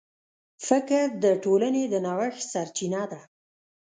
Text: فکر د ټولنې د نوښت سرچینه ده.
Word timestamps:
فکر 0.67 1.05
د 1.23 1.25
ټولنې 1.43 1.83
د 1.87 1.95
نوښت 2.05 2.41
سرچینه 2.51 3.03
ده. 3.11 3.21